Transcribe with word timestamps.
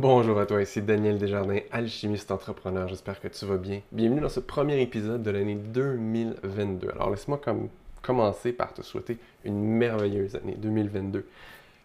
Bonjour 0.00 0.40
à 0.40 0.46
toi, 0.46 0.62
ici 0.62 0.80
Daniel 0.80 1.18
Desjardins, 1.18 1.60
alchimiste 1.70 2.30
entrepreneur. 2.30 2.88
J'espère 2.88 3.20
que 3.20 3.28
tu 3.28 3.44
vas 3.44 3.58
bien. 3.58 3.82
Bienvenue 3.92 4.22
dans 4.22 4.30
ce 4.30 4.40
premier 4.40 4.80
épisode 4.80 5.22
de 5.22 5.30
l'année 5.30 5.56
2022. 5.56 6.88
Alors 6.88 7.10
laisse-moi 7.10 7.36
comme 7.36 7.68
commencer 8.00 8.54
par 8.54 8.72
te 8.72 8.80
souhaiter 8.80 9.18
une 9.44 9.62
merveilleuse 9.62 10.36
année 10.36 10.54
2022. 10.56 11.26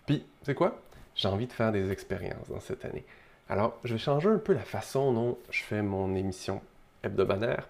Puis, 0.06 0.20
tu 0.20 0.46
sais 0.46 0.56
quoi? 0.56 0.80
J'ai 1.14 1.28
envie 1.28 1.46
de 1.46 1.52
faire 1.52 1.74
des 1.74 1.92
expériences 1.92 2.48
dans 2.48 2.62
cette 2.62 2.86
année. 2.86 3.04
Alors, 3.50 3.78
je 3.84 3.96
vais 3.96 4.00
changer 4.00 4.30
un 4.30 4.38
peu 4.38 4.54
la 4.54 4.64
façon 4.64 5.12
dont 5.12 5.38
je 5.50 5.64
fais 5.64 5.82
mon 5.82 6.16
émission 6.16 6.62
hebdomadaire. 7.04 7.68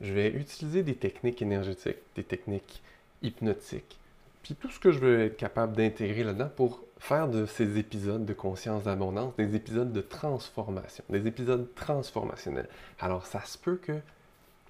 Je 0.00 0.12
vais 0.12 0.30
utiliser 0.30 0.82
des 0.82 0.96
techniques 0.96 1.40
énergétiques, 1.40 1.98
des 2.16 2.24
techniques 2.24 2.82
hypnotiques, 3.22 3.96
puis 4.42 4.54
tout 4.54 4.70
ce 4.70 4.78
que 4.78 4.92
je 4.92 4.98
veux 4.98 5.20
être 5.20 5.36
capable 5.36 5.76
d'intégrer 5.76 6.24
là-dedans 6.24 6.50
pour 6.54 6.82
faire 6.98 7.28
de 7.28 7.46
ces 7.46 7.78
épisodes 7.78 8.24
de 8.24 8.32
conscience 8.32 8.84
d'abondance 8.84 9.34
des 9.36 9.54
épisodes 9.54 9.92
de 9.92 10.00
transformation, 10.00 11.04
des 11.08 11.26
épisodes 11.26 11.72
transformationnels. 11.74 12.68
Alors 13.00 13.26
ça 13.26 13.44
se 13.44 13.56
peut 13.56 13.76
que 13.76 14.00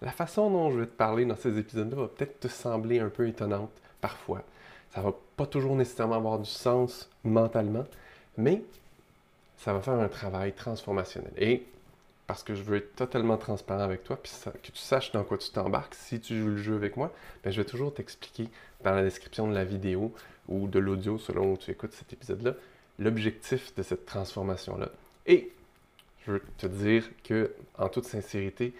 la 0.02 0.10
façon 0.10 0.50
dont 0.50 0.70
je 0.70 0.80
vais 0.80 0.86
te 0.86 0.96
parler 0.96 1.24
dans 1.24 1.36
ces 1.36 1.58
épisodes-là 1.58 1.96
va 1.96 2.08
peut-être 2.08 2.40
te 2.40 2.48
sembler 2.48 3.00
un 3.00 3.08
peu 3.08 3.26
étonnante 3.26 3.70
parfois. 4.00 4.42
Ça 4.94 5.00
va 5.00 5.12
pas 5.36 5.46
toujours 5.46 5.76
nécessairement 5.76 6.16
avoir 6.16 6.38
du 6.38 6.48
sens 6.48 7.10
mentalement, 7.24 7.84
mais 8.36 8.62
ça 9.58 9.72
va 9.72 9.80
faire 9.80 9.94
un 9.94 10.08
travail 10.08 10.52
transformationnel. 10.52 11.32
Parce 12.28 12.42
que 12.42 12.54
je 12.54 12.62
veux 12.62 12.76
être 12.76 12.94
totalement 12.94 13.38
transparent 13.38 13.82
avec 13.82 14.04
toi, 14.04 14.18
puis 14.22 14.30
que 14.62 14.70
tu 14.70 14.76
saches 14.76 15.12
dans 15.12 15.24
quoi 15.24 15.38
tu 15.38 15.50
t'embarques 15.50 15.94
si 15.94 16.20
tu 16.20 16.38
joues 16.38 16.50
le 16.50 16.56
jeu 16.58 16.76
avec 16.76 16.98
moi, 16.98 17.10
ben, 17.42 17.50
je 17.50 17.60
vais 17.60 17.64
toujours 17.64 17.92
t'expliquer 17.92 18.48
dans 18.84 18.94
la 18.94 19.02
description 19.02 19.48
de 19.48 19.54
la 19.54 19.64
vidéo 19.64 20.12
ou 20.46 20.68
de 20.68 20.78
l'audio 20.78 21.16
selon 21.16 21.54
où 21.54 21.56
tu 21.56 21.70
écoutes 21.70 21.94
cet 21.94 22.12
épisode-là, 22.12 22.52
l'objectif 22.98 23.74
de 23.74 23.82
cette 23.82 24.04
transformation-là. 24.04 24.90
Et 25.24 25.50
je 26.26 26.32
veux 26.32 26.42
te 26.58 26.66
dire 26.66 27.08
que, 27.24 27.54
en 27.78 27.88
toute 27.88 28.04
sincérité, 28.04 28.74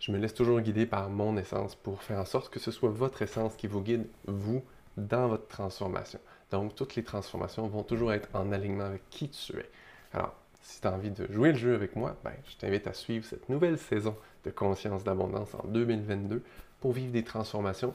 je 0.00 0.10
me 0.10 0.18
laisse 0.18 0.34
toujours 0.34 0.60
guider 0.60 0.84
par 0.84 1.08
mon 1.08 1.36
essence 1.36 1.76
pour 1.76 2.02
faire 2.02 2.18
en 2.18 2.24
sorte 2.24 2.52
que 2.52 2.58
ce 2.58 2.72
soit 2.72 2.90
votre 2.90 3.22
essence 3.22 3.54
qui 3.54 3.68
vous 3.68 3.80
guide, 3.80 4.08
vous, 4.26 4.64
dans 4.96 5.28
votre 5.28 5.46
transformation. 5.46 6.18
Donc, 6.50 6.74
toutes 6.74 6.96
les 6.96 7.04
transformations 7.04 7.68
vont 7.68 7.84
toujours 7.84 8.12
être 8.12 8.28
en 8.34 8.50
alignement 8.50 8.86
avec 8.86 9.08
qui 9.08 9.28
tu 9.28 9.56
es. 9.56 9.70
Alors, 10.12 10.34
si 10.60 10.80
tu 10.80 10.86
as 10.86 10.92
envie 10.92 11.10
de 11.10 11.30
jouer 11.32 11.52
le 11.52 11.58
jeu 11.58 11.74
avec 11.74 11.96
moi, 11.96 12.16
ben, 12.24 12.32
je 12.48 12.56
t'invite 12.56 12.86
à 12.86 12.92
suivre 12.92 13.24
cette 13.24 13.48
nouvelle 13.48 13.78
saison 13.78 14.16
de 14.44 14.50
Conscience 14.50 15.04
d'abondance 15.04 15.54
en 15.54 15.66
2022 15.66 16.42
pour 16.80 16.92
vivre 16.92 17.12
des 17.12 17.24
transformations 17.24 17.94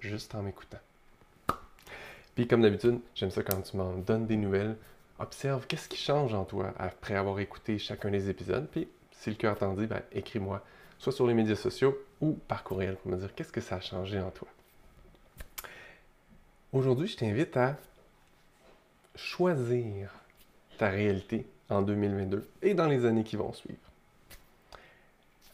juste 0.00 0.34
en 0.34 0.42
m'écoutant. 0.42 0.78
Puis 2.34 2.46
comme 2.48 2.62
d'habitude, 2.62 3.00
j'aime 3.14 3.30
ça 3.30 3.42
quand 3.42 3.60
tu 3.60 3.76
m'en 3.76 3.92
donnes 3.94 4.26
des 4.26 4.36
nouvelles. 4.36 4.76
Observe 5.18 5.66
qu'est-ce 5.66 5.88
qui 5.88 5.98
change 5.98 6.34
en 6.34 6.44
toi 6.44 6.72
après 6.78 7.14
avoir 7.14 7.38
écouté 7.38 7.78
chacun 7.78 8.10
des 8.10 8.30
épisodes. 8.30 8.66
Puis 8.70 8.88
si 9.10 9.30
le 9.30 9.36
cœur 9.36 9.56
t'en 9.58 9.74
dit, 9.74 9.86
ben, 9.86 10.02
écris-moi, 10.12 10.64
soit 10.98 11.12
sur 11.12 11.26
les 11.26 11.34
médias 11.34 11.56
sociaux 11.56 11.96
ou 12.20 12.32
par 12.48 12.64
courriel 12.64 12.96
pour 12.96 13.10
me 13.10 13.16
dire 13.16 13.34
qu'est-ce 13.34 13.52
que 13.52 13.60
ça 13.60 13.76
a 13.76 13.80
changé 13.80 14.20
en 14.20 14.30
toi. 14.30 14.48
Aujourd'hui, 16.72 17.06
je 17.06 17.16
t'invite 17.16 17.56
à 17.56 17.76
choisir 19.14 20.14
ta 20.78 20.88
réalité 20.88 21.46
en 21.70 21.82
2022 21.82 22.46
et 22.62 22.74
dans 22.74 22.86
les 22.86 23.04
années 23.04 23.24
qui 23.24 23.36
vont 23.36 23.52
suivre. 23.52 23.78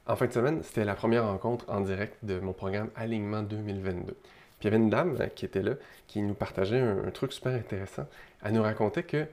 En 0.09 0.17
fin 0.17 0.27
de 0.27 0.33
semaine, 0.33 0.63
c'était 0.63 0.85
la 0.85 0.95
première 0.95 1.27
rencontre 1.27 1.67
en 1.69 1.83
direct 1.83 2.17
de 2.23 2.41
mon 2.41 2.55
programme 2.55 2.89
Alignement 2.97 3.43
2022. 3.43 4.15
Puis 4.15 4.17
il 4.63 4.65
y 4.65 4.69
avait 4.69 4.83
une 4.83 4.91
dame 4.91 5.17
euh, 5.21 5.27
qui 5.27 5.45
était 5.45 5.63
là, 5.63 5.75
qui 6.07 6.23
nous 6.23 6.35
partageait 6.35 6.81
un, 6.81 7.11
truc 7.11 7.33
super 7.33 7.53
intéressant. 7.53 8.07
Elle 8.43 8.55
nous 8.55 8.63
racontait 8.63 9.03
que, 9.03 9.27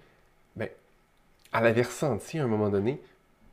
ben, 0.58 0.70
elle 1.54 1.66
avait 1.66 1.82
ressenti 1.82 2.40
à 2.40 2.44
un 2.44 2.48
moment 2.48 2.70
donné 2.70 3.02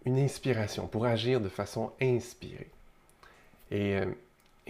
une 0.04 0.18
inspiration 0.18 0.88
pour 0.88 1.06
agir 1.06 1.40
de 1.40 1.48
façon 1.48 1.92
inspirée. 2.00 2.68
Et, 3.70 3.96
euh, 3.96 4.06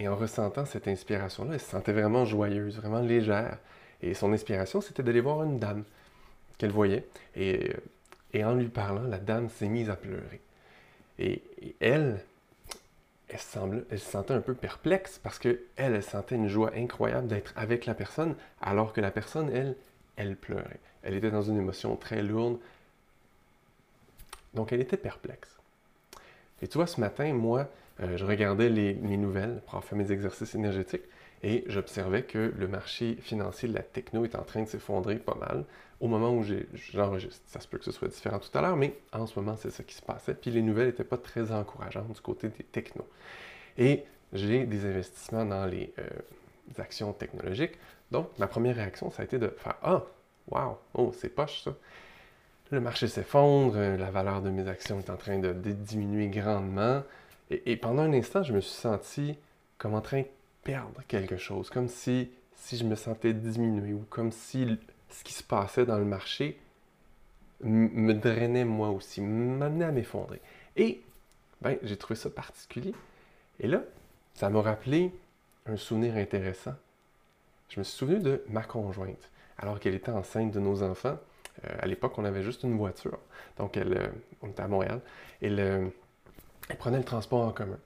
en 0.07 0.15
ressentant 0.15 0.65
cette 0.65 0.87
inspiration-là, 0.87 1.53
elle 1.55 1.59
se 1.59 1.69
sentait 1.69 1.93
vraiment 1.93 2.25
joyeuse, 2.25 2.77
vraiment 2.77 2.99
légère. 2.99 3.57
Et 4.01 4.13
son 4.13 4.31
inspiration, 4.31 4.79
c'était 4.81 5.01
d'aller 5.01 5.21
voir 5.21 5.43
une 5.43 5.59
dame 5.59 5.83
qu'elle 6.57 6.71
voyait. 6.71 7.05
Et 7.35 7.71
euh, 7.71 7.73
et 8.33 8.43
en 8.43 8.55
lui 8.55 8.67
parlant, 8.67 9.03
la 9.03 9.19
dame 9.19 9.49
s'est 9.49 9.69
mise 9.69 9.89
à 9.89 9.95
pleurer. 9.95 10.41
Et, 11.19 11.43
elle, 11.79 12.19
elle, 13.29 13.39
semble, 13.39 13.85
elle 13.91 13.99
se 13.99 14.09
sentait 14.09 14.33
un 14.33 14.41
peu 14.41 14.55
perplexe 14.55 15.19
parce 15.21 15.37
qu'elle, 15.37 15.59
elle 15.75 16.01
sentait 16.03 16.35
une 16.35 16.47
joie 16.47 16.71
incroyable 16.75 17.27
d'être 17.27 17.53
avec 17.55 17.85
la 17.85 17.93
personne, 17.93 18.35
alors 18.61 18.93
que 18.93 19.01
la 19.01 19.11
personne, 19.11 19.49
elle, 19.51 19.75
elle 20.15 20.35
pleurait. 20.35 20.79
Elle 21.03 21.13
était 21.13 21.31
dans 21.31 21.43
une 21.43 21.57
émotion 21.57 21.95
très 21.95 22.23
lourde. 22.23 22.57
Donc, 24.55 24.73
elle 24.73 24.81
était 24.81 24.97
perplexe. 24.97 25.57
Et 26.61 26.67
tu 26.67 26.77
vois, 26.77 26.87
ce 26.87 26.99
matin, 26.99 27.33
moi, 27.33 27.69
euh, 27.99 28.17
je 28.17 28.25
regardais 28.25 28.69
les, 28.69 28.93
les, 28.93 29.17
nouvelles 29.17 29.61
pour 29.67 29.83
fait 29.83 29.95
mes 29.95 30.11
exercices 30.11 30.55
énergétiques 30.55 31.03
et 31.43 31.63
j'observais 31.67 32.23
que 32.23 32.53
le 32.57 32.67
marché 32.67 33.17
financier 33.21 33.67
de 33.67 33.73
la 33.73 33.83
techno 33.83 34.23
est 34.23 34.35
en 34.35 34.43
train 34.43 34.63
de 34.63 34.67
s'effondrer 34.67 35.17
pas 35.17 35.35
mal 35.35 35.65
au 35.99 36.07
moment 36.07 36.31
où 36.31 36.43
j'enregistre. 36.93 37.41
Ça 37.47 37.59
se 37.59 37.67
peut 37.67 37.77
que 37.77 37.85
ce 37.85 37.91
soit 37.91 38.07
différent 38.07 38.39
tout 38.39 38.57
à 38.57 38.61
l'heure, 38.61 38.75
mais 38.75 38.95
en 39.11 39.27
ce 39.27 39.37
moment, 39.39 39.55
c'est 39.57 39.69
ça 39.69 39.83
qui 39.83 39.95
se 39.95 40.01
passait. 40.01 40.33
Puis 40.33 40.51
les 40.51 40.61
nouvelles 40.61 40.87
n'étaient 40.87 41.03
pas 41.03 41.17
très 41.17 41.51
encourageantes 41.51 42.13
du 42.13 42.21
côté 42.21 42.49
des 42.49 42.63
technos. 42.63 43.07
Et 43.77 44.03
j'ai 44.31 44.65
des 44.65 44.85
investissements 44.85 45.45
dans 45.45 45.65
les, 45.65 45.93
euh, 45.99 46.07
actions 46.77 47.13
technologiques. 47.13 47.77
Donc, 48.11 48.27
ma 48.39 48.47
première 48.47 48.75
réaction, 48.75 49.11
ça 49.11 49.21
a 49.21 49.25
été 49.25 49.37
de 49.37 49.49
faire 49.49 49.75
Ah, 49.81 50.03
wow, 50.49 50.77
oh, 50.93 51.13
c'est 51.15 51.29
poche 51.29 51.63
ça. 51.63 51.75
Le 52.71 52.79
marché 52.79 53.07
s'effondre, 53.07 53.75
euh, 53.77 53.97
la 53.97 54.11
valeur 54.11 54.41
de 54.41 54.49
mes 54.49 54.67
actions 54.67 54.99
est 54.99 55.09
en 55.09 55.17
train 55.17 55.39
de, 55.39 55.53
diminuer 55.53 56.27
grandement. 56.27 57.03
Et, 57.49 57.75
pendant 57.77 58.01
un 58.01 58.13
instant, 58.13 58.43
je 58.43 58.53
me 58.53 58.61
suis 58.61 58.73
senti 58.73 59.37
comme 59.77 59.93
en 59.93 60.01
train 60.01 60.23
perdre 60.63 61.01
quelque 61.07 61.37
chose, 61.37 61.69
comme 61.69 61.87
si, 61.87 62.29
je 62.71 62.83
me 62.83 62.95
sentais 62.95 63.33
diminuer 63.33 63.93
ou 63.93 64.05
comme 64.09 64.31
si 64.31 64.79
ce 65.09 65.23
qui 65.23 65.33
se 65.33 65.43
passait 65.43 65.85
dans 65.85 65.97
le 65.97 66.05
marché 66.05 66.59
me 67.61 68.13
drainait 68.13 68.65
moi 68.65 68.89
aussi, 68.89 69.21
m'amenait 69.21 69.85
à 69.85 69.91
m'effondrer. 69.91 70.41
Et 70.75 71.01
ben, 71.61 71.77
j'ai 71.83 71.97
trouvé 71.97 72.15
ça 72.15 72.29
particulier. 72.29 72.93
Et 73.59 73.67
là, 73.67 73.83
ça 74.33 74.49
m'a 74.49 74.61
rappelé 74.61 75.13
un 75.65 75.77
souvenir 75.77 76.17
intéressant. 76.17 76.73
Je 77.69 77.79
me 77.79 77.83
suis 77.83 77.97
souvenu 77.97 78.19
de 78.19 78.43
ma 78.49 78.63
conjointe, 78.63 79.31
alors 79.57 79.79
qu'elle 79.79 79.95
était 79.95 80.11
enceinte 80.11 80.51
de 80.51 80.59
nos 80.59 80.83
enfants. 80.83 81.17
Euh, 81.65 81.69
à 81.79 81.85
l'époque, 81.85 82.17
on 82.17 82.25
avait 82.25 82.43
juste 82.43 82.63
une 82.63 82.77
voiture. 82.77 83.19
Donc, 83.57 83.77
elle, 83.77 83.97
euh, 83.97 84.07
on 84.41 84.49
était 84.49 84.63
à 84.63 84.67
Montréal. 84.67 84.99
Elle, 85.41 85.59
elle 86.69 86.77
prenait 86.77 86.97
le 86.97 87.03
transport 87.03 87.47
en 87.47 87.51
commun. 87.51 87.79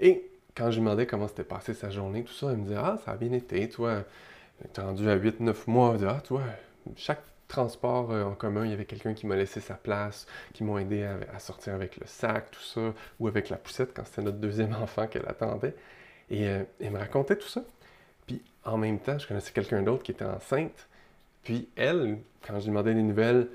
Et 0.00 0.28
quand 0.56 0.70
je 0.70 0.76
lui 0.76 0.84
demandais 0.84 1.06
comment 1.06 1.28
s'était 1.28 1.44
passé 1.44 1.74
sa 1.74 1.90
journée, 1.90 2.24
tout 2.24 2.32
ça, 2.32 2.50
elle 2.50 2.58
me 2.58 2.64
disait 2.64 2.78
Ah, 2.78 2.98
ça 3.04 3.12
a 3.12 3.16
bien 3.16 3.32
été, 3.32 3.68
toi, 3.68 4.04
es 4.62 4.80
rendu 4.80 5.08
à 5.08 5.16
8-9 5.16 5.54
mois. 5.66 5.88
Elle 5.88 5.92
me 5.94 5.98
disait 5.98 6.10
Ah, 6.10 6.20
toi, 6.20 6.42
chaque 6.96 7.22
transport 7.48 8.10
euh, 8.10 8.24
en 8.24 8.34
commun, 8.34 8.64
il 8.64 8.70
y 8.70 8.74
avait 8.74 8.84
quelqu'un 8.84 9.14
qui 9.14 9.26
m'a 9.26 9.36
laissé 9.36 9.60
sa 9.60 9.74
place, 9.74 10.26
qui 10.52 10.64
m'ont 10.64 10.78
aidé 10.78 11.04
à, 11.04 11.38
sortir 11.38 11.74
avec 11.74 11.96
le 11.98 12.06
sac, 12.06 12.50
tout 12.50 12.62
ça, 12.62 12.94
ou 13.20 13.28
avec 13.28 13.48
la 13.48 13.56
poussette 13.56 13.92
quand 13.94 14.04
c'était 14.04 14.22
notre 14.22 14.38
deuxième 14.38 14.74
enfant 14.82 15.06
qu'elle 15.06 15.26
attendait. 15.26 15.74
Et 16.30 16.48
euh, 16.48 16.62
elle 16.80 16.92
me 16.92 16.98
racontait 16.98 17.36
tout 17.36 17.48
ça. 17.48 17.62
Puis 18.26 18.42
en 18.64 18.78
même 18.78 18.98
temps, 18.98 19.18
je 19.18 19.26
connaissais 19.26 19.52
quelqu'un 19.52 19.82
d'autre 19.82 20.02
qui 20.02 20.12
était 20.12 20.24
enceinte. 20.24 20.88
Puis 21.42 21.68
elle, 21.76 22.18
quand 22.46 22.54
je 22.54 22.64
lui 22.64 22.68
demandais 22.68 22.94
des 22.94 23.02
nouvelles, 23.02 23.48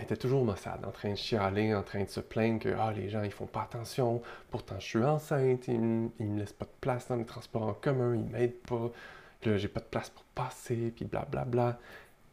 était 0.00 0.16
toujours 0.16 0.44
maussade, 0.44 0.84
en 0.84 0.90
train 0.90 1.10
de 1.10 1.16
chialer, 1.16 1.74
en 1.74 1.82
train 1.82 2.04
de 2.04 2.08
se 2.08 2.20
plaindre 2.20 2.60
que 2.60 2.68
ah, 2.78 2.92
les 2.92 3.08
gens 3.08 3.22
ils 3.22 3.30
font 3.30 3.46
pas 3.46 3.62
attention, 3.62 4.22
pourtant 4.50 4.78
je 4.78 4.86
suis 4.86 5.04
enceinte, 5.04 5.68
ils, 5.68 5.80
ne 5.80 6.08
me 6.18 6.38
laissent 6.38 6.52
pas 6.52 6.64
de 6.64 6.70
place 6.80 7.08
dans 7.08 7.16
les 7.16 7.26
transports 7.26 7.62
en 7.62 7.74
commun, 7.74 8.14
ils 8.14 8.24
m'aident 8.24 8.60
pas, 8.66 8.90
là 9.44 9.56
j'ai 9.58 9.68
pas 9.68 9.80
de 9.80 9.86
place 9.86 10.10
pour 10.10 10.24
passer, 10.34 10.92
puis 10.94 11.04
blablabla. 11.04 11.44
Bla, 11.44 11.72
bla 11.72 11.78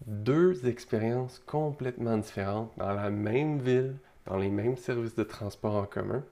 deux 0.06 0.68
expériences 0.68 1.40
complètement 1.46 2.18
différentes 2.18 2.72
dans 2.78 2.94
la 2.94 3.10
même 3.10 3.60
ville, 3.60 3.98
dans 4.25 4.38
les 4.38 4.50
mêmes 4.50 4.78
services 4.78 5.16
de 5.16 5.24
transport 5.24 5.75
en 5.75 5.86
commun. 5.86 6.24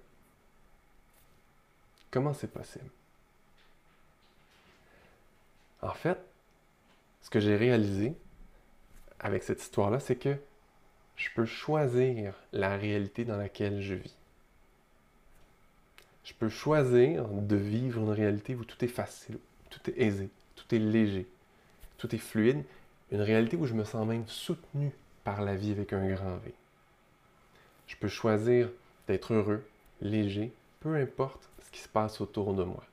Comment 2.11 2.33
c'est 2.33 2.51
possible? 2.51 2.89
En 5.81 5.93
fait, 5.93 6.19
ce 7.21 7.29
que 7.29 7.39
j'ai 7.39 7.55
réalisé 7.55 8.15
avec 9.19 9.43
cette 9.43 9.61
histoire-là, 9.61 9.99
c'est 9.99 10.15
que 10.15 10.37
je 11.15 11.29
peux 11.35 11.45
choisir 11.45 12.33
la 12.51 12.77
réalité 12.77 13.25
dans 13.25 13.37
laquelle 13.37 13.81
je 13.81 13.95
vis. 13.95 14.15
Je 16.23 16.33
peux 16.33 16.49
choisir 16.49 17.27
de 17.27 17.55
vivre 17.55 18.01
une 18.01 18.09
réalité 18.09 18.55
où 18.55 18.65
tout 18.65 18.83
est 18.83 18.89
facile, 18.89 19.37
tout 19.69 19.79
est 19.89 20.01
aisé, 20.01 20.29
tout 20.55 20.73
est 20.73 20.79
léger, 20.79 21.27
tout 21.97 22.13
est 22.13 22.19
fluide 22.19 22.63
une 23.11 23.21
réalité 23.21 23.55
où 23.55 23.65
je 23.65 23.73
me 23.73 23.83
sens 23.83 24.07
même 24.07 24.27
soutenu 24.27 24.91
par 25.23 25.41
la 25.41 25.55
vie 25.55 25.71
avec 25.71 25.93
un 25.93 26.07
grand 26.07 26.37
V. 26.37 26.53
Je 27.87 27.95
peux 27.95 28.07
choisir 28.07 28.69
d'être 29.07 29.33
heureux, 29.33 29.63
léger, 30.01 30.51
peu 30.79 30.95
importe 30.95 31.47
ce 31.63 31.71
qui 31.71 31.79
se 31.79 31.87
passe 31.87 32.19
autour 32.19 32.53
de 32.53 32.63
moi. 32.63 32.83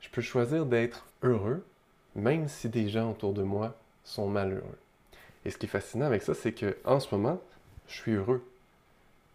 Je 0.00 0.08
peux 0.08 0.22
choisir 0.22 0.64
d'être 0.64 1.06
heureux 1.22 1.64
même 2.14 2.48
si 2.48 2.68
des 2.68 2.88
gens 2.88 3.10
autour 3.10 3.32
de 3.32 3.42
moi 3.42 3.74
sont 4.04 4.28
malheureux. 4.28 4.78
Et 5.44 5.50
ce 5.50 5.58
qui 5.58 5.66
est 5.66 5.68
fascinant 5.68 6.06
avec 6.06 6.22
ça, 6.22 6.34
c'est 6.34 6.52
que 6.52 6.76
en 6.84 7.00
ce 7.00 7.14
moment, 7.14 7.40
je 7.88 7.94
suis 7.94 8.12
heureux. 8.12 8.42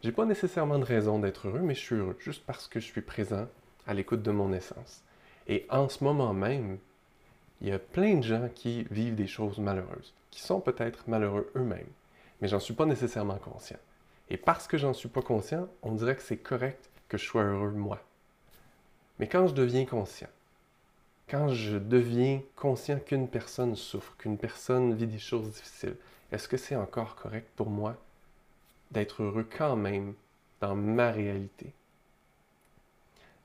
J'ai 0.02 0.12
pas 0.12 0.26
nécessairement 0.26 0.80
de 0.80 0.86
raison 0.86 1.20
d'être 1.20 1.48
heureux, 1.48 1.60
mais 1.60 1.76
je 1.76 1.82
suis 1.82 1.96
heureux 1.96 2.16
juste 2.20 2.44
parce 2.46 2.68
que 2.68 2.80
je 2.80 2.86
suis 2.86 3.02
présent 3.02 3.48
à 3.86 3.94
l'écoute 3.94 4.22
de 4.22 4.32
mon 4.32 4.54
essence. 4.54 5.04
Et 5.48 5.66
en 5.70 5.90
ce 5.90 6.04
moment 6.04 6.34
même, 6.34 6.78
il 7.62 7.68
y 7.68 7.72
a 7.72 7.80
plein 7.80 8.16
de 8.16 8.24
gens 8.24 8.48
qui 8.54 8.84
vivent 8.92 9.16
des 9.16 9.28
choses 9.28 9.58
malheureuses, 9.58 10.14
qui 10.32 10.40
sont 10.42 10.62
peut-être 10.62 11.04
malheureux 11.08 11.52
eux-mêmes, 11.56 11.90
mais 12.40 12.48
j'en 12.48 12.60
suis 12.60 12.74
pas 12.74 12.86
nécessairement 12.86 13.38
conscient. 13.38 13.80
Et 14.30 14.38
parce 14.38 14.68
que 14.68 14.78
j'en 14.78 14.94
suis 14.94 15.10
pas 15.10 15.22
conscient, 15.22 15.68
on 15.82 15.94
dirait 15.94 16.16
que 16.16 16.22
c'est 16.22 16.38
correct 16.38 16.90
que 17.10 17.18
je 17.18 17.26
sois 17.26 17.44
heureux 17.44 17.72
moi. 17.72 18.00
Mais 19.18 19.28
quand 19.28 19.48
je 19.48 19.54
deviens 19.54 19.86
conscient, 19.86 20.30
quand 21.30 21.50
je 21.50 21.78
deviens 21.78 22.42
conscient 22.56 23.00
qu'une 23.00 23.28
personne 23.28 23.76
souffre, 23.76 24.16
qu'une 24.18 24.38
personne 24.38 24.94
vit 24.96 25.08
des 25.08 25.20
choses 25.20 25.52
difficiles, 25.52 25.96
est-ce 26.32 26.48
que 26.48 26.58
c'est 26.58 26.76
encore 26.76 27.16
correct 27.16 27.48
pour 27.56 27.70
moi 27.70 27.96
d'être 28.92 29.24
heureux 29.24 29.48
quand 29.58 29.76
même 29.76 30.14
dans 30.60 30.76
ma 30.76 31.12
réalité? 31.12 31.74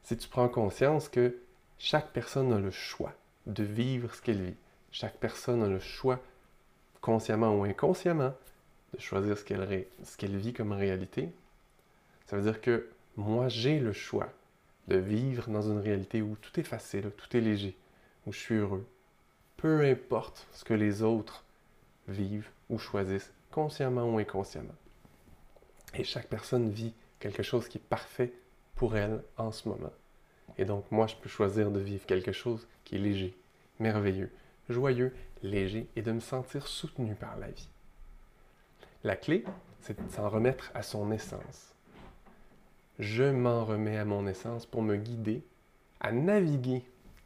Si 0.03 0.17
tu 0.17 0.29
prends 0.29 0.49
conscience 0.49 1.09
que 1.09 1.37
chaque 1.79 2.13
personne 2.13 2.53
a 2.53 2.59
le 2.59 2.71
choix 2.71 3.13
de 3.47 3.65
vivre 3.65 4.15
ce 4.15 4.23
qu'elle 4.23 4.43
vit, 4.43 4.57
chaque 4.91 5.17
personne 5.17 5.63
a 5.63 5.69
le 5.69 5.81
choix, 5.81 6.21
consciemment 7.01 7.55
ou 7.55 7.65
inconsciemment, 7.65 8.35
de 8.95 9.01
choisir 9.01 9.37
ce 9.37 9.45
qu'elle, 9.45 10.37
vit 10.37 10.53
comme 10.53 10.73
réalité, 10.73 11.31
ça 12.27 12.37
veut 12.37 12.43
dire 12.43 12.61
que 12.61 12.89
moi, 13.17 13.49
j'ai 13.49 13.79
le 13.81 13.93
choix 13.93 14.29
de 14.89 14.97
vivre 14.97 15.49
dans 15.49 15.63
une 15.63 15.79
réalité 15.79 16.23
où 16.23 16.37
tout 16.37 16.59
est 16.61 16.65
facile, 16.65 17.11
tout 17.17 17.37
est 17.37 17.41
léger, 17.41 17.77
où 18.27 18.33
je 18.33 18.39
suis 18.39 18.55
heureux. 18.57 18.87
Peu 19.57 19.85
importe 19.85 20.47
ce 20.53 20.65
que 20.65 20.75
les 20.75 21.03
autres 21.03 21.45
vivent 22.09 22.51
ou 22.69 22.79
choisissent, 22.79 23.33
consciemment 23.51 24.13
ou 24.13 24.19
inconsciemment. 24.19 24.75
Et 25.95 26.05
chaque 26.05 26.29
personne 26.29 26.71
vit 26.71 26.93
quelque 27.19 27.43
chose 27.43 27.69
qui 27.69 27.79
est 27.79 27.89
parfait 27.89 28.33
pour 28.75 28.97
elle 28.97 29.23
en 29.37 29.53
ce 29.53 29.69
moment. 29.69 29.93
Et 30.59 30.65
donc 30.65 30.91
moi, 30.91 31.07
je 31.07 31.17
peux 31.17 31.29
choisir 31.29 31.71
de 31.71 31.81
vivre 31.81 32.05
quelque 32.05 32.33
chose 32.33 32.67
qui 32.85 32.97
est 32.97 32.99
léger, 32.99 33.37
merveilleux, 33.79 34.31
joyeux, 34.69 35.15
léger 35.43 35.89
et 35.97 36.03
de 36.03 36.13
me 36.13 36.21
sentir 36.21 36.67
soutenu 36.67 37.15
par 37.15 37.37
la 37.39 37.49
vie. 37.49 37.69
La 39.03 39.17
clé, 39.17 39.45
c'est 39.81 40.03
de 40.03 40.13
s'en 40.13 40.29
remettre 40.29 40.71
à 40.75 40.83
son 40.83 41.11
essence 41.13 41.74
je 42.99 43.25
m'en 43.25 43.65
remets 43.65 43.99
à 43.99 44.05
mon 44.05 44.27
essence 44.27 44.67
pour 44.67 44.83
me 44.83 44.97
guider 44.97 45.43
à 46.01 46.13
naviguer 46.13 46.83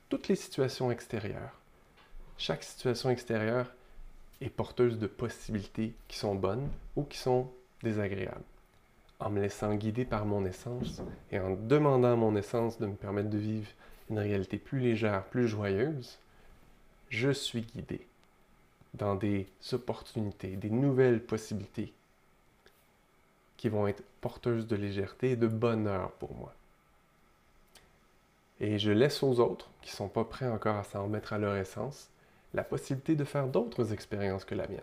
toutes 0.09 0.29
les 0.29 0.37
situations 0.37 0.91
extérieures. 0.91 1.53
Chaque 2.39 2.63
situation 2.63 3.11
extérieure 3.11 3.71
est 4.41 4.49
porteuse 4.49 4.99
de 4.99 5.07
possibilités 5.07 5.93
qui 6.07 6.17
sont 6.17 6.35
bonnes 6.35 6.69
ou 6.97 7.03
qui 7.03 7.19
sont 7.19 7.51
désagréables. 7.83 8.45
En 9.21 9.31
me 9.31 9.41
laissant 9.41 9.75
guider 9.75 10.05
par 10.05 10.25
mon 10.25 10.45
essence 10.45 11.03
et 11.33 11.41
en 11.41 11.55
demandant 11.55 12.13
à 12.13 12.17
mon 12.17 12.37
essence 12.37 12.79
de 12.79 12.87
me 12.87 12.95
permettre 12.95 13.31
de 13.31 13.39
vivre 13.39 13.69
une 14.11 14.21
réalité 14.21 14.59
plus 14.59 14.79
légère, 14.79 15.25
plus 15.25 15.49
joyeuse, 15.49 16.19
je 17.11 17.31
suis 17.31 17.63
guidé 17.63 18.07
dans 18.95 19.17
des 19.17 19.47
opportunités, 19.73 20.57
des 20.57 20.71
nouvelles 20.71 21.23
possibilités 21.23 21.93
qui 23.59 23.69
vont 23.69 23.87
être 23.87 24.03
porteuses 24.23 24.67
de 24.67 24.77
légèreté 24.77 25.33
et 25.33 25.37
de 25.37 25.49
bonheur 25.49 26.13
pour 26.13 26.35
moi. 26.35 26.55
Et 28.61 28.79
je 28.79 28.91
laisse 28.91 29.23
aux 29.23 29.41
autres, 29.41 29.69
qui 29.83 29.91
ne 29.91 29.97
sont 29.97 30.09
pas 30.09 30.25
prêts 30.25 30.49
encore 30.49 30.77
à 30.77 30.85
s'en 30.85 31.05
remettre 31.05 31.35
à 31.35 31.39
leur 31.39 31.57
essence, 31.57 32.09
la 32.55 32.65
possibilité 32.65 33.15
de 33.15 33.25
faire 33.25 33.47
d'autres 33.47 33.93
expériences 33.93 34.45
que 34.45 34.55
la 34.55 34.67
mienne. 34.67 34.81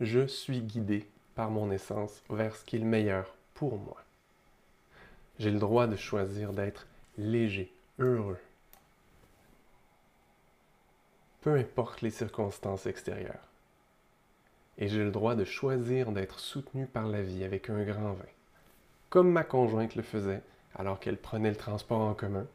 Je 0.00 0.26
suis 0.26 0.60
guidé 0.60 1.08
par 1.34 1.50
mon 1.50 1.70
essence 1.70 2.22
vers 2.28 2.56
ce 2.56 2.64
qui 2.64 2.76
est 2.76 2.80
le 2.80 2.84
meilleur 2.84 3.34
pour 3.54 3.78
moi. 3.78 3.96
J'ai 5.38 5.50
le 5.50 5.58
droit 5.58 5.86
de 5.86 5.96
choisir 5.96 6.52
d'être 6.52 6.86
léger, 7.16 7.72
heureux. 7.98 8.38
Peu 11.42 11.54
importe 11.54 12.02
les 12.02 12.10
circonstances 12.10 12.86
extérieures 12.86 13.49
et 14.78 14.88
j'ai 14.88 15.04
le 15.04 15.10
droit 15.10 15.34
de 15.34 15.44
choisir 15.44 16.12
d'être 16.12 16.40
soutenu 16.40 16.86
par 16.86 17.06
la 17.06 17.22
vie 17.22 17.44
avec 17.44 17.70
un 17.70 17.82
grand 17.84 18.12
vin, 18.12 18.24
comme 19.08 19.30
ma 19.30 19.44
conjointe 19.44 19.94
le 19.94 20.02
faisait 20.02 20.42
alors 20.76 21.00
qu'elle 21.00 21.18
prenait 21.18 21.50
le 21.50 21.56
transport 21.56 22.00
en 22.00 22.14
commun 22.14 22.46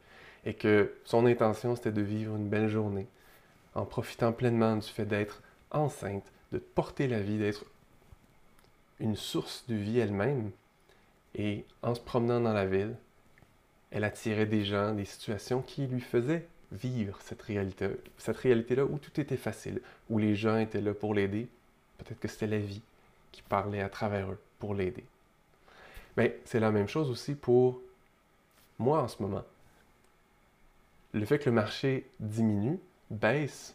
et 0.44 0.54
que 0.54 0.94
son 1.04 1.26
intention 1.26 1.76
c'était 1.76 1.92
de 1.92 2.02
vivre 2.02 2.36
une 2.36 2.48
belle 2.48 2.68
journée 2.68 3.06
en 3.76 3.84
profitant 3.84 4.32
pleinement 4.32 4.76
du 4.76 4.88
fait 4.88 5.04
d'être 5.04 5.42
enceinte, 5.70 6.32
de 6.52 6.58
porter 6.58 7.06
la 7.06 7.20
vie, 7.20 7.38
d'être 7.38 7.66
une 8.98 9.16
source 9.16 9.66
de 9.68 9.74
vie 9.74 9.98
elle-même. 9.98 10.50
Et 11.34 11.66
en 11.82 11.94
se 11.94 12.00
promenant 12.00 12.40
dans 12.40 12.54
la 12.54 12.64
ville, 12.64 12.96
elle 13.90 14.04
attirait 14.04 14.46
des 14.46 14.64
gens, 14.64 14.94
des 14.94 15.04
situations 15.04 15.60
qui 15.60 15.86
lui 15.86 16.00
faisaient 16.00 16.48
vivre 16.72 17.18
cette 17.20 17.42
réalité, 17.42 17.90
cette 18.16 18.38
réalité-là 18.38 18.86
où 18.86 18.98
tout 18.98 19.20
était 19.20 19.36
facile, 19.36 19.82
où 20.08 20.18
les 20.18 20.34
gens 20.34 20.56
étaient 20.56 20.80
là 20.80 20.94
pour 20.94 21.14
l'aider, 21.14 21.48
Peut-être 21.98 22.20
que 22.20 22.28
c'était 22.28 22.46
la 22.46 22.58
vie 22.58 22.82
qui 23.32 23.42
parlait 23.42 23.82
à 23.82 23.88
travers 23.88 24.30
eux 24.30 24.38
pour 24.58 24.74
l'aider. 24.74 25.04
Mais 26.16 26.38
c'est 26.44 26.60
la 26.60 26.70
même 26.70 26.88
chose 26.88 27.10
aussi 27.10 27.34
pour 27.34 27.80
moi 28.78 29.02
en 29.02 29.08
ce 29.08 29.22
moment. 29.22 29.44
Le 31.12 31.24
fait 31.24 31.38
que 31.38 31.46
le 31.46 31.54
marché 31.54 32.06
diminue, 32.20 32.78
baisse, 33.10 33.74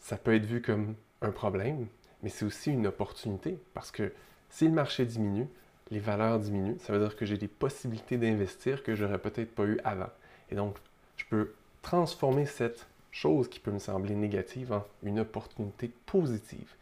ça 0.00 0.16
peut 0.16 0.34
être 0.34 0.44
vu 0.44 0.60
comme 0.62 0.94
un 1.20 1.30
problème, 1.30 1.86
mais 2.22 2.28
c'est 2.28 2.44
aussi 2.44 2.70
une 2.70 2.86
opportunité 2.86 3.58
parce 3.74 3.90
que 3.90 4.12
si 4.50 4.66
le 4.66 4.72
marché 4.72 5.06
diminue, 5.06 5.46
les 5.90 6.00
valeurs 6.00 6.38
diminuent, 6.38 6.78
ça 6.78 6.92
veut 6.92 6.98
dire 6.98 7.16
que 7.16 7.26
j'ai 7.26 7.38
des 7.38 7.48
possibilités 7.48 8.16
d'investir 8.16 8.82
que 8.82 8.94
j'aurais 8.94 9.18
peut-être 9.18 9.54
pas 9.54 9.64
eu 9.64 9.78
avant. 9.84 10.10
Et 10.50 10.54
donc, 10.54 10.76
je 11.16 11.24
peux 11.26 11.52
transformer 11.82 12.46
cette 12.46 12.86
chose 13.10 13.48
qui 13.48 13.60
peut 13.60 13.70
me 13.70 13.78
sembler 13.78 14.14
négative 14.14 14.72
en 14.72 14.84
une 15.02 15.20
opportunité 15.20 15.90
positive, 16.06 16.74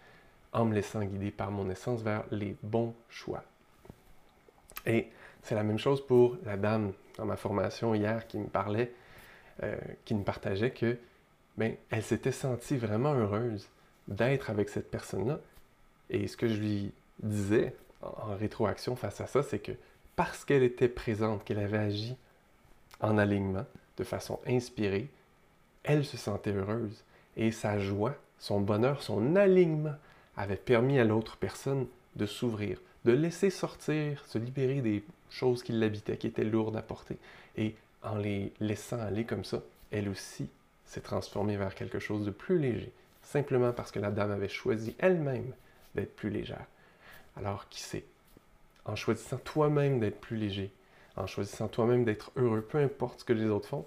en 0.52 0.64
me 0.64 0.74
laissant 0.74 1.02
guider 1.02 1.30
par 1.30 1.50
mon 1.50 1.70
essence 1.70 2.02
vers 2.02 2.24
les 2.30 2.56
bons 2.62 2.94
choix. 3.08 3.42
Et 4.86 5.08
c'est 5.42 5.54
la 5.54 5.62
même 5.62 5.78
chose 5.78 6.04
pour 6.04 6.36
la 6.44 6.56
dame 6.56 6.92
dans 7.16 7.24
ma 7.24 7.36
formation 7.36 7.94
hier 7.94 8.26
qui 8.26 8.38
me 8.38 8.46
parlait, 8.46 8.92
euh, 9.62 9.76
qui 10.04 10.14
me 10.14 10.24
partageait 10.24 10.70
que 10.70 10.96
ben, 11.56 11.74
elle 11.90 12.02
s'était 12.02 12.32
sentie 12.32 12.76
vraiment 12.76 13.12
heureuse 13.14 13.68
d'être 14.08 14.50
avec 14.50 14.68
cette 14.68 14.90
personne-là. 14.90 15.38
Et 16.08 16.26
ce 16.26 16.36
que 16.36 16.48
je 16.48 16.60
lui 16.60 16.92
disais 17.22 17.74
en 18.02 18.34
rétroaction 18.34 18.96
face 18.96 19.20
à 19.20 19.26
ça, 19.26 19.42
c'est 19.42 19.58
que 19.58 19.72
parce 20.16 20.44
qu'elle 20.44 20.62
était 20.62 20.88
présente, 20.88 21.44
qu'elle 21.44 21.58
avait 21.58 21.78
agi 21.78 22.16
en 23.00 23.18
alignement, 23.18 23.66
de 23.96 24.04
façon 24.04 24.40
inspirée, 24.46 25.08
elle 25.82 26.04
se 26.04 26.16
sentait 26.16 26.52
heureuse 26.52 27.04
et 27.36 27.52
sa 27.52 27.78
joie, 27.78 28.14
son 28.38 28.60
bonheur, 28.60 29.02
son 29.02 29.36
alignement 29.36 29.94
avait 30.40 30.56
permis 30.56 30.98
à 30.98 31.04
l'autre 31.04 31.36
personne 31.36 31.86
de 32.16 32.26
s'ouvrir, 32.26 32.80
de 33.04 33.12
laisser 33.12 33.50
sortir, 33.50 34.24
se 34.26 34.38
libérer 34.38 34.80
des 34.80 35.04
choses 35.28 35.62
qui 35.62 35.72
l'habitaient, 35.72 36.16
qui 36.16 36.26
étaient 36.26 36.44
lourdes 36.44 36.76
à 36.76 36.82
porter. 36.82 37.18
Et 37.56 37.74
en 38.02 38.16
les 38.16 38.52
laissant 38.60 38.98
aller 39.00 39.24
comme 39.24 39.44
ça, 39.44 39.62
elle 39.90 40.08
aussi 40.08 40.48
s'est 40.86 41.02
transformée 41.02 41.56
vers 41.56 41.74
quelque 41.74 41.98
chose 41.98 42.24
de 42.24 42.30
plus 42.30 42.58
léger, 42.58 42.92
simplement 43.22 43.72
parce 43.72 43.92
que 43.92 44.00
la 44.00 44.10
dame 44.10 44.30
avait 44.30 44.48
choisi 44.48 44.96
elle-même 44.98 45.52
d'être 45.94 46.16
plus 46.16 46.30
légère. 46.30 46.66
Alors 47.36 47.68
qui 47.68 47.80
sait, 47.80 48.04
en 48.86 48.96
choisissant 48.96 49.38
toi-même 49.38 50.00
d'être 50.00 50.20
plus 50.20 50.36
léger, 50.36 50.72
en 51.16 51.26
choisissant 51.26 51.68
toi-même 51.68 52.04
d'être 52.04 52.32
heureux, 52.36 52.62
peu 52.62 52.78
importe 52.78 53.20
ce 53.20 53.24
que 53.24 53.32
les 53.32 53.48
autres 53.50 53.68
font, 53.68 53.84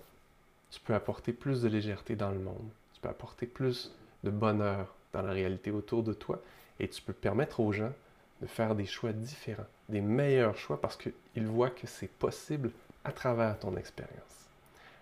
tu 0.69 0.79
peux 0.79 0.93
apporter 0.93 1.33
plus 1.33 1.61
de 1.61 1.67
légèreté 1.67 2.15
dans 2.15 2.31
le 2.31 2.39
monde. 2.39 2.69
Tu 2.93 3.01
peux 3.01 3.09
apporter 3.09 3.47
plus 3.47 3.91
de 4.23 4.29
bonheur 4.29 4.95
dans 5.13 5.21
la 5.21 5.31
réalité 5.31 5.71
autour 5.71 6.03
de 6.03 6.13
toi 6.13 6.41
et 6.79 6.87
tu 6.87 7.01
peux 7.01 7.13
permettre 7.13 7.59
aux 7.59 7.71
gens 7.71 7.93
de 8.41 8.47
faire 8.47 8.75
des 8.75 8.85
choix 8.85 9.13
différents, 9.13 9.65
des 9.89 10.01
meilleurs 10.01 10.57
choix 10.57 10.81
parce 10.81 10.97
qu'ils 10.97 11.47
voient 11.47 11.69
que 11.69 11.87
c'est 11.87 12.09
possible 12.09 12.71
à 13.05 13.11
travers 13.11 13.57
ton 13.59 13.77
expérience. 13.77 14.49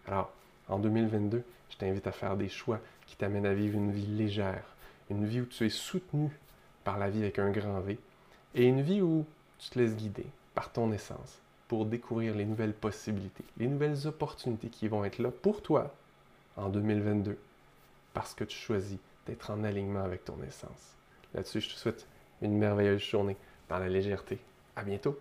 Alors, 0.08 0.32
en 0.68 0.80
2022, 0.80 1.44
je 1.70 1.78
t'invite 1.78 2.08
à 2.08 2.12
faire 2.12 2.36
des 2.36 2.50
choix 2.50 2.80
qui 3.08 3.16
t'amènent 3.16 3.46
à 3.46 3.54
vivre 3.54 3.78
une 3.78 3.92
vie 3.92 4.06
légère, 4.06 4.64
une 5.10 5.26
vie 5.26 5.42
où 5.42 5.46
tu 5.46 5.66
es 5.66 5.70
soutenu 5.70 6.30
par 6.84 6.98
la 6.98 7.10
vie 7.10 7.22
avec 7.22 7.40
un 7.40 7.52
grand 7.52 7.80
V 7.80 7.98
et 8.54 8.66
une 8.66 8.82
vie 8.82 9.02
où 9.02 9.26
tu 9.60 9.70
te 9.70 9.80
laisses 9.80 9.96
guider 9.96 10.26
par 10.54 10.72
ton 10.72 10.92
essence, 10.92 11.40
pour 11.68 11.86
découvrir 11.86 12.36
les 12.36 12.46
nouvelles 12.46 12.74
possibilités, 12.74 13.46
les 13.58 13.68
nouvelles 13.68 14.06
opportunités 14.08 14.68
qui 14.68 14.88
vont 14.88 15.06
être 15.06 15.20
là 15.20 15.32
pour 15.32 15.62
toi 15.62 15.94
en 16.58 16.70
2022 16.70 17.38
parce 18.14 18.34
que 18.34 18.44
tu 18.44 18.58
choisis 18.58 18.98
d'être 19.32 19.50
en 19.50 19.64
alignement 19.64 20.04
avec 20.04 20.26
ton 20.26 20.38
essence. 20.44 20.98
Là-dessus, 21.34 21.62
je 21.62 21.70
te 21.70 21.76
souhaite 21.76 22.06
une 22.42 22.58
merveilleuse 22.58 23.02
journée 23.02 23.38
dans 23.70 23.80
la 23.80 23.88
légèreté. 23.88 24.40
À 24.76 24.84
bientôt! 24.84 25.18